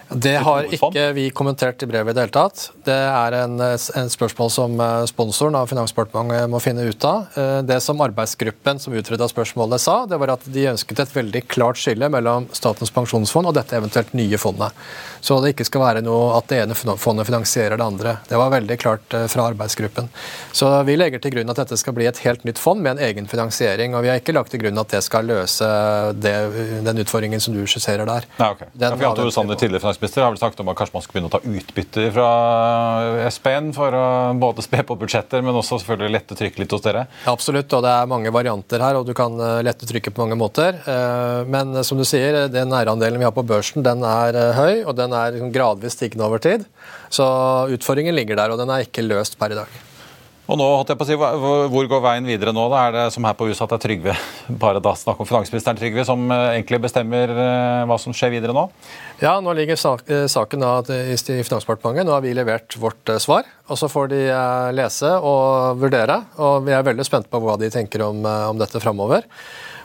[0.09, 2.67] Det har ikke vi kommentert i brevet i det hele tatt.
[2.87, 7.27] Det er en, en, spørsmål som eh, sponsoren av Finansdepartementet må finne ut av.
[7.41, 11.45] Eh, det som arbeidsgruppen som utreda spørsmålet sa, det var at de ønsket et veldig
[11.49, 14.77] klart skille mellom Statens pensjonsfond og dette eventuelt nye fondet.
[15.25, 18.17] Så det ikke skal være noe at det ene fondet finansierer det andre.
[18.29, 20.11] Det var veldig klart eh, fra arbeidsgruppen.
[20.53, 23.05] Så vi legger til grunn at dette skal bli et helt nytt fond med en
[23.09, 23.97] egen finansiering.
[23.97, 25.71] Og vi har ikke lagt til grunn at det skal løse
[26.21, 26.37] det,
[26.85, 28.29] den utfordringen som du skisserer der.
[28.37, 28.69] Nei, okay.
[28.77, 31.35] Den ja, for tidligere finansminister, har vel sagt om at kanskje man skal begynne å
[31.35, 34.07] ta utbytte fra SPN for å
[34.41, 37.07] både spe på budsjetter, men også selvfølgelig lette trykket litt hos dere?
[37.31, 40.39] Absolutt, og det er mange varianter her, og du kan eh, lette trykket på mange
[40.39, 40.77] måter.
[41.49, 44.85] Men som du sier, den nærandelen vi har på børsen, den er høy.
[44.85, 46.67] og den er gradvis stigende over tid.
[47.13, 47.25] Så
[47.75, 49.94] utfordringen ligger der, og den er ikke løst per i dag.
[50.45, 52.67] Og nå, holdt jeg på å si, Hvor går veien videre nå?
[52.69, 52.83] da?
[52.85, 54.17] Er det som her på huset at det er Trygve
[54.65, 58.53] bare da snakk om finansministeren Trygve, som eh, egentlig bestemmer eh, hva som skjer videre
[58.57, 58.67] nå?
[59.23, 62.05] Ja, nå ligger eh, saken da i Finansdepartementet.
[62.05, 63.49] Nå har vi levert vårt svar.
[63.73, 64.23] og Så får de
[64.77, 66.21] lese og vurdere.
[66.37, 69.25] og Vi er veldig spente på hva de tenker om, om dette framover.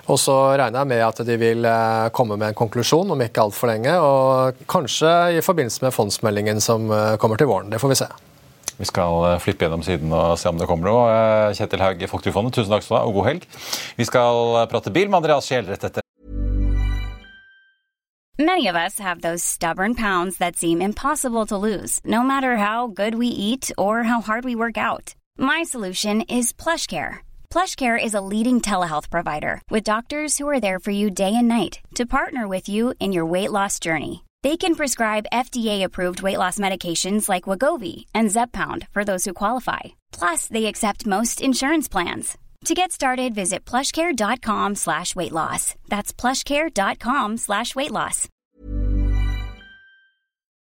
[0.10, 1.67] Og så regner jeg med at de vil
[2.12, 3.93] komme med en konklusjon om ikke altfor lenge.
[3.95, 6.89] Og kanskje i forbindelse med fondsmeldingen som
[7.22, 7.72] kommer til våren.
[7.72, 8.10] Det får vi se.
[8.80, 11.56] Vi skal eh, flippe gjennom siden og se om det kommer noe.
[11.58, 13.50] Kjetil Haug i Folketrygdfondet, tusen takk skal du ha, og god helg.
[14.00, 16.06] Vi skal prate bil med Andreas Scheel rett etter.
[18.39, 22.88] Many of us have those stubborn pounds that seem impossible to lose, no matter how
[22.88, 25.13] good we eat or how hard we work out.
[25.38, 27.18] My solution is PlushCare.
[27.50, 31.50] PlushCare is a leading telehealth provider with doctors who are there for you day and
[31.50, 34.24] night to partner with you in your weight loss journey.
[34.41, 39.99] They can prescribe FDA-approved weight loss medications like Wagovi and Zepbound for those who qualify.
[40.13, 42.38] Plus, they accept most insurance plans.
[42.65, 45.75] To get started, visit plushcare.com slash weight loss.
[45.89, 48.28] That's plushcare.com slash weight loss.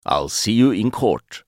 [0.06, 1.44] I'll see you in court.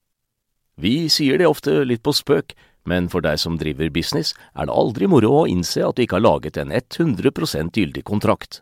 [0.75, 2.53] Vi sier det ofte litt på spøk,
[2.85, 6.19] men for deg som driver business, er det aldri moro å innse at du ikke
[6.19, 8.61] har laget en 100 gyldig kontrakt.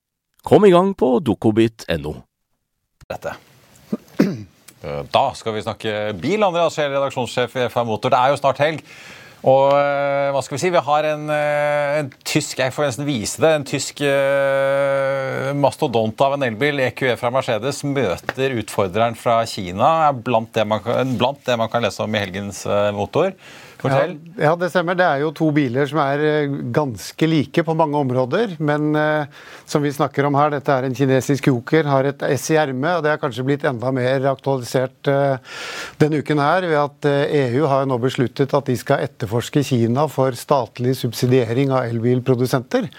[0.41, 2.15] Kom i gang på dokobit.no.
[4.81, 6.41] Eh, Da skal vi snakke bil.
[6.41, 8.09] Andreas Scheel, redaksjonssjef i FA Motor.
[8.09, 8.79] Det er jo snart helg.
[9.45, 13.05] Og eh, hva skal vi si, vi har en, eh, en tysk jeg får nesten
[13.05, 19.39] vise det, en tysk uh, mastodont av en elbil, EQE fra Mercedes, møter utfordreren fra
[19.49, 20.11] Kina.
[20.13, 21.13] Blant det man kan,
[21.45, 22.65] det man kan lese om i helgens
[22.97, 23.33] motor.
[23.81, 24.13] Fortell.
[24.37, 24.97] Ja, ja, det stemmer.
[24.97, 28.53] Det er jo to biler som er eh, ganske like på mange områder.
[28.61, 32.51] Men eh, som vi snakker om her, dette er en kinesisk joker, har et S
[32.53, 32.99] i ermet.
[32.99, 35.57] Og det har kanskje blitt enda mer aktualisert eh,
[36.01, 40.05] denne uken her ved at eh, EU har nå besluttet at de skal etterforske Kina
[40.11, 42.89] for statlig subsidiering av elbilprodusenter.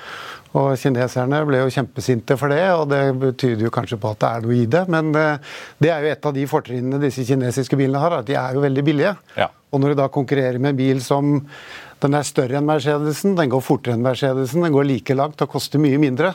[0.58, 4.28] Og Kineserne ble jo kjempesinte for det, og det betyr jo kanskje på at det
[4.28, 4.84] er noe i det.
[4.92, 8.36] Men eh, det er jo et av de fortrinnene disse kinesiske bilene har, at de
[8.36, 9.16] er jo veldig billige.
[9.38, 9.48] Ja.
[9.72, 11.38] Og når du da konkurrerer med en bil som
[12.02, 15.52] den er større enn Mercedesen, den går fortere enn Mercedesen, den går like langt og
[15.54, 16.34] koster mye mindre.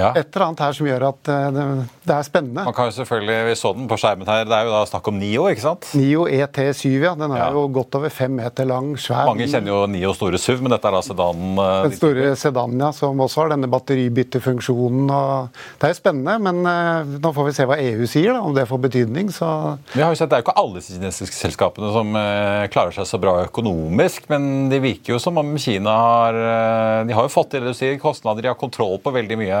[0.00, 0.10] Ja.
[0.16, 1.64] Et eller annet her som gjør at eh, det,
[2.08, 2.64] det er spennende.
[2.64, 4.44] Man kan jo selvfølgelig, Vi så den på skjermen her.
[4.48, 5.90] Det er jo da snakk om Nio, ikke sant?
[5.98, 7.14] Nio ET7, ja.
[7.20, 7.50] Den er Ja.
[7.54, 9.26] jo godt over fem meter lang, svær.
[9.28, 11.52] Mange kjenner jo Nio store SUV, men dette er da sedanen.
[11.60, 15.10] eh, Den store sedanen, ja, som også har denne batteribyttefunksjonen.
[15.10, 15.48] Og
[15.80, 18.54] det er jo spennende, men eh, nå får vi se hva EU sier, da, om
[18.56, 19.30] det får betydning.
[19.34, 19.46] Så
[19.94, 22.12] Vi har jo sett, Det er jo ikke alle kinesiske selskapene som
[22.70, 26.38] klarer seg så bra økonomisk, men det virker jo som om Kina har
[27.06, 29.60] De har jo fått til det du sier, kostnader, de har kontroll på veldig mye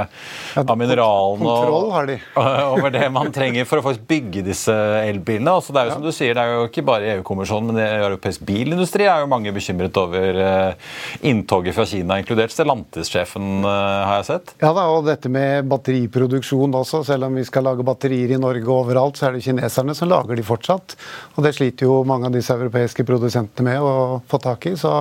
[0.60, 1.44] av mineralene.
[1.44, 2.18] kontroll har de.
[2.74, 5.56] over det man trenger for å faktisk bygge disse elbilene.
[5.58, 8.44] Altså, det er jo som du sier, det er jo ikke bare EU-kommisjonen, men europeisk
[8.46, 10.90] bilindustri er jo mange bekymret over eh,
[11.30, 14.54] inntoget fra Kina, inkludert Stellantis-sjefen, eh, har jeg sett.
[14.62, 17.02] Ja da, og dette med batteriproduksjon også.
[17.08, 20.10] Selv om vi skal lage batterier i Norge og overalt, så er det kineserne som
[20.10, 20.96] lager de fortsatt.
[21.36, 24.76] Og det sliter jo mange av disse europeiske produsentene med å få tak i.
[24.78, 24.92] Så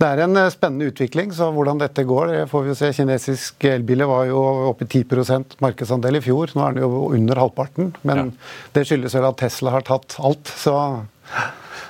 [0.00, 1.32] det er en eh, spennende utvikling.
[1.34, 2.92] Så hvordan dette går, det får vi jo se.
[2.94, 6.54] Kinesiske elbiler var jo oppe i 10 markedsandel i fjor.
[6.54, 7.92] Nå er den jo under halvparten.
[8.02, 8.32] Men
[8.74, 10.50] det skyldes vel at Tesla har tatt alt.
[10.60, 10.74] Så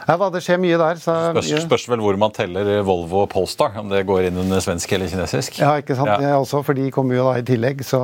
[0.05, 1.01] ja det skjer mye der.
[1.01, 4.61] Så Spørs, spørs vel hvor man teller Volvo og Polestar, om det går inn under
[4.65, 5.61] svensk eller kinesisk.
[5.63, 6.13] Ja, ikke sant.
[6.21, 6.37] Ja.
[6.37, 8.03] Også, for de kommer jo da i tillegg, så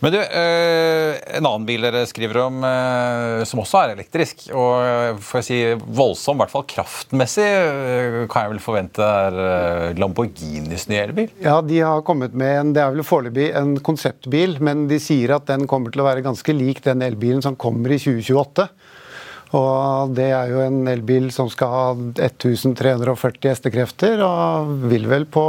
[0.00, 4.72] Men du, eh, en annen bil dere skriver om eh, som også er elektrisk, og
[4.84, 5.60] eh, får jeg si
[5.96, 7.46] voldsom, i hvert fall kraftmessig,
[8.32, 11.30] kan jeg vel forvente er Lamborghinis nye elbil?
[11.44, 15.36] Ja, de har kommet med en, det er vel foreløpig en konseptbil, men de sier
[15.38, 18.68] at den kommer til å være ganske lik den elbilen som kommer i 2028.
[19.56, 25.44] Og det er jo en elbil som skal ha 1340 hestekrefter, og vil vel på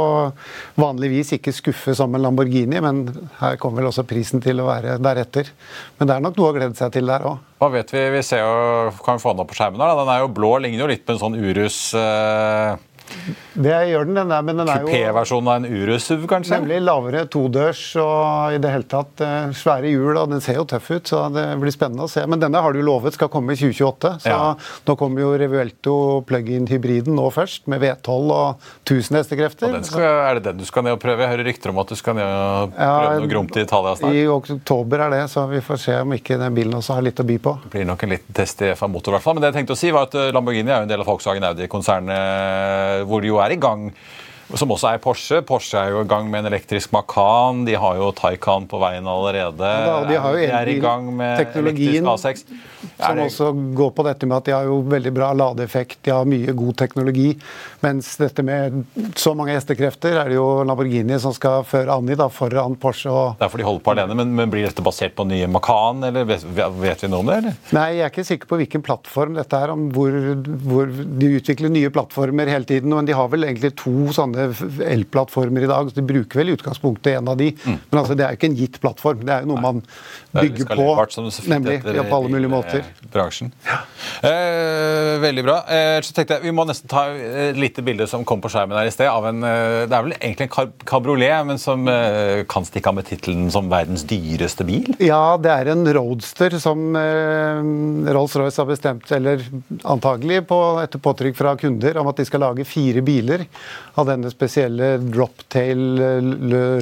[0.80, 3.04] vanlig vis ikke skuffe som en Lamborghini, men
[3.40, 5.50] her kommer vel også prisen til å være deretter.
[5.98, 7.42] Men det er nok noe å glede seg til der òg.
[7.58, 8.04] Hva vet vi?
[8.14, 9.96] Vi ser jo, kan vi få den opp på skjermen her.
[9.98, 12.76] Den er jo blå, ligner jo litt på en sånn Urus eh,
[13.58, 16.54] Det gjør den, den der, men den er jo Kupé-versjonen av en Urus-SUV, kanskje?
[16.60, 20.12] Nemlig lavere todørs og i det hele tatt eh, svære hjul.
[20.20, 22.22] og Den ser jo tøff ut, så det blir spennende å se.
[22.30, 24.12] Men denne har du lovet skal komme i 2028.
[24.22, 24.54] Så Ja.
[24.86, 25.96] nå kommer jo Revuelto
[26.28, 29.74] plug-in-hybriden nå først, med V12 og 1000 hestekrefter.
[29.88, 31.24] Skal, er det den du skal ned og prøve?
[31.26, 33.96] Jeg hører rykter om at du skal ned og Ja, prøve noe gromt i Italia
[33.98, 34.14] snart.
[34.14, 37.18] I oktober er det, så vi får se om ikke den bilen også har litt
[37.18, 37.56] å by på.
[37.66, 39.12] Det blir nok en liten test i FA Motor.
[39.12, 39.34] i hvert fall.
[39.34, 41.08] Men det jeg tenkte å si var at eh, Lamborghini er jo en del av
[41.10, 43.92] Volkswagen Audi-konsernet, hvor det jo er i gang.
[44.56, 45.42] Som også er Porsche.
[45.44, 47.66] Porsche er jo i gang med en elektrisk Macan.
[47.68, 49.60] De har jo Taycan på veien allerede.
[49.60, 52.64] Ja, de har jo er i gang med teknologien elektrisk A6.
[52.98, 55.98] Er Som det- også går på dette med at de har jo veldig bra ladeeffekt,
[56.02, 57.36] de har mye god teknologi.
[57.82, 58.84] Mens dette med
[59.16, 63.10] så mange hestekrefter er det jo Lamborghini som skal føre an i, da, foran Porsche
[63.10, 66.24] og Derfor de holder på alene, men, men blir dette basert på nye Macan, eller
[66.24, 67.36] vet, vet vi noe om det?
[67.42, 67.58] eller?
[67.76, 69.70] Nei, jeg er ikke sikker på hvilken plattform dette er.
[69.74, 70.10] om hvor,
[70.64, 74.80] hvor De utvikler nye plattformer hele tiden, men de har vel egentlig to sånne f-
[74.94, 75.90] elplattformer i dag.
[75.90, 77.50] så De bruker vel i utgangspunktet en av de.
[77.66, 79.24] Men altså, det er jo ikke en gitt plattform.
[79.26, 79.84] Det er jo noe man Mm.
[80.28, 81.48] Det er bygger på.
[81.48, 81.76] Nemlig.
[81.96, 82.82] Ja, på alle mulige måter.
[83.12, 83.50] bransjen.
[84.22, 85.56] Eh, veldig bra.
[85.72, 88.76] Eh, så tenkte jeg, Vi må nesten ta et lite bilde som kom på skjermen
[88.78, 89.08] her i sted.
[89.08, 92.94] av en, eh, Det er vel egentlig en kabriolet, men som eh, kan stikke av
[92.96, 94.94] med tittelen som verdens dyreste bil?
[95.00, 99.40] Ja, det er en roadster som eh, Rolls-Royce har bestemt, eller
[99.84, 103.46] antagelig på, etter påtrykk fra kunder, om at de skal lage fire biler
[103.96, 106.28] av denne spesielle Droptail eh,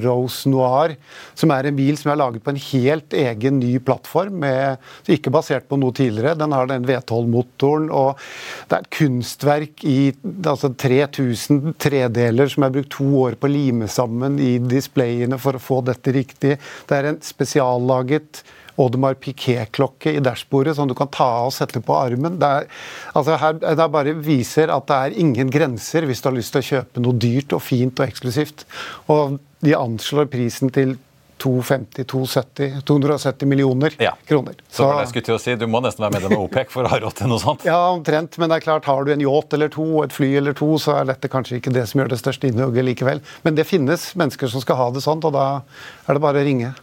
[0.04, 0.96] Rose Noir,
[1.38, 5.32] som er en bil som er laget på en helt egen ny plattform, med, ikke
[5.34, 6.36] basert på noe tidligere.
[6.38, 8.20] Den har den V12-motoren, og
[8.68, 9.98] det er et kunstverk i
[10.46, 15.56] altså 3000 tredeler som er brukt to år på å lime sammen i displayene for
[15.56, 16.56] å få dette riktig.
[16.88, 18.42] Det er en spesiallaget
[18.78, 22.36] Audemars Piquet-klokke i dashbordet som du kan ta av og sette på armen.
[22.42, 22.68] Det, er,
[23.16, 26.62] altså her, det bare viser at det er ingen grenser hvis du har lyst til
[26.64, 28.66] å kjøpe noe dyrt og fint og eksklusivt.
[29.12, 30.96] Og de anslår prisen til
[31.36, 34.14] 250-270 270 millioner Ja.
[34.26, 34.54] kroner.
[34.70, 36.84] Så så jeg skulle til å si, Du må nesten være medlem av OPEC for
[36.84, 37.64] å ha råd til noe sånt.
[37.68, 38.38] Ja, omtrent.
[38.38, 40.96] Men det er klart, har du en yacht eller to, et fly eller to, så
[41.00, 43.20] er dette kanskje ikke det som gjør det største innhugget likevel.
[43.44, 45.62] Men det finnes mennesker som skal ha det sånt, og da
[46.08, 46.74] er det bare å ringe.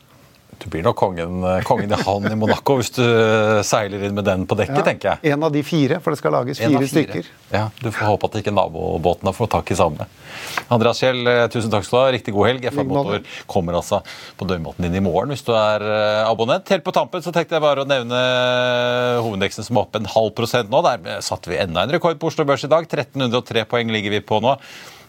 [0.62, 3.04] Du blir nok kongen, kongen i havn i Monaco hvis du
[3.66, 5.34] seiler inn med den på dekket, tenker jeg.
[5.34, 7.30] En av de fire, for det skal lages fire, fire stykker.
[7.54, 10.08] Ja, Du får håpe at ikke nabobåtene får tak i samme.
[10.74, 12.12] Andreas Kjell, eh, tusen takk skal du ha.
[12.16, 12.68] Riktig god helg.
[12.74, 12.84] FA.
[12.88, 14.02] Motor kommer altså
[14.40, 16.68] på døgnmåten din i morgen hvis du er eh, abonnent.
[16.74, 20.10] Helt på tampen så tenkte jeg bare å nevne eh, hovedindeksen som er oppe en
[20.14, 20.82] halv prosent nå.
[20.86, 22.88] Der satte vi enda en rekord på Oslo Børs i dag.
[22.90, 24.58] 1303 poeng ligger vi på nå.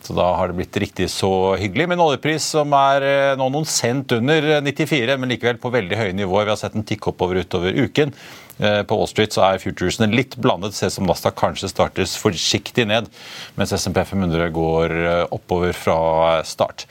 [0.04, 1.86] Så da har det blitt riktig så hyggelig.
[1.88, 5.96] Med en oljepris som er eh, nå noen cent under 94, men likevel på veldig
[5.96, 6.44] høye nivåer.
[6.44, 8.12] Vi har sett den tikke oppover utover uken.
[8.58, 10.76] Eh, På Wall Street så er futuresene litt blandet.
[10.76, 13.08] Ser som Nasdaq kanskje startes forsiktig ned,
[13.56, 15.96] mens SMP 500 går eh, oppover fra
[16.44, 16.84] start.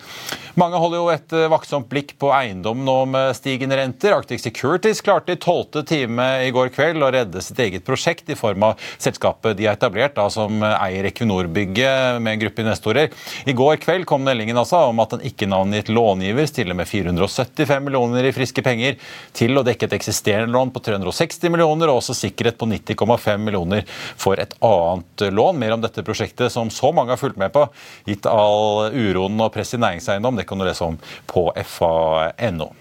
[0.53, 4.13] Mange holder jo et eh, vaktsomt blikk på eiendom nå med stigende renter.
[4.13, 8.37] Arctic Securities klarte i tolvte time i går kveld å redde sitt eget prosjekt i
[8.37, 13.09] form av selskapet de har etablert, da, som eier Equinor-bygget med en gruppe investorer.
[13.49, 18.29] I går kveld kom meldingen altså om at en ikke-navngitt långiver stiller med 475 millioner
[18.29, 19.01] i friske penger
[19.33, 23.89] til å dekke et eksisterende lån på 360 millioner, og også sikkerhet på 90,5 millioner
[23.89, 25.57] for et annet lån.
[25.65, 27.65] Mer om dette prosjektet som så mange har fulgt med på,
[28.05, 30.42] gitt all uroen og press i næringseiendom.
[30.43, 30.99] Det kan du lese om
[31.31, 32.73] på fa.no.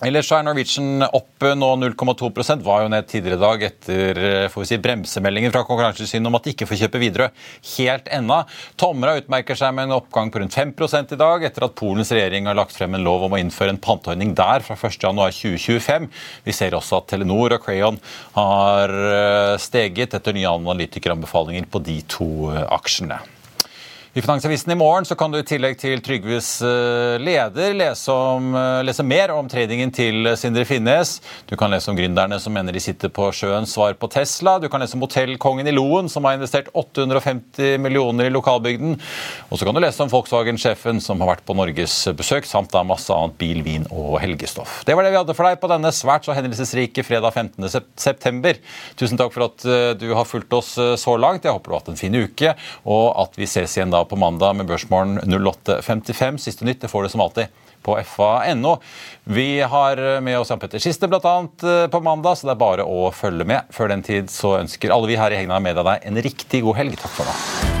[0.00, 4.68] Ellers er Norwegian opp nå 0,2% var jo ned tidligere i dag etter får vi
[4.70, 7.28] si, bremsemeldingen fra Konkurransetilsynet om at de ikke får kjøpe Widerøe
[7.74, 8.38] helt ennå.
[8.80, 12.48] Tomra utmerker seg med en oppgang på rundt 5% i dag, etter at Polens regjering
[12.48, 16.08] har lagt frem en lov om å innføre en panteordning der fra 1.1.2025.
[16.48, 18.00] Vi ser også at Telenor og Crayon
[18.38, 23.20] har eh, steget etter nye analytikeranbefalinger på de to eh, aksjene.
[24.12, 28.48] I Finansavisen i morgen så kan du i tillegg til Trygves eh, leder lese, om,
[28.58, 31.12] eh, lese mer om tradingen til Sindre Finnes.
[31.46, 34.56] Du kan lese om gründerne som mener de sitter på sjøens svar på Tesla.
[34.58, 38.96] Du kan lese om hotellkongen i Loen som har investert 850 millioner i lokalbygden.
[39.46, 42.82] Og så kan du lese om Volkswagen-sjefen som har vært på Norges besøk, samt da
[42.82, 44.80] masse annet bil, vin og helgestoff.
[44.90, 47.70] Det var det vi hadde for deg på denne svært så hendelsesrike fredag 15.
[47.76, 48.58] sep- september.
[48.98, 51.46] Tusen takk for at eh, du har fulgt oss så langt.
[51.46, 52.56] Jeg håper du har hatt en fin uke,
[52.90, 56.38] og at vi ses igjen da på mandag med Børsmorgen 08.55.
[56.38, 57.50] Siste nytt det får du som alltid
[57.82, 58.76] på fa.no.
[59.24, 61.36] Vi har med oss Jan Petter Skiste bl.a.
[61.90, 63.68] på mandag, så det er bare å følge med.
[63.72, 66.80] Før den tid så ønsker alle vi her i Hegna Media deg en riktig god
[66.82, 67.00] helg.
[67.00, 67.80] Takk for nå.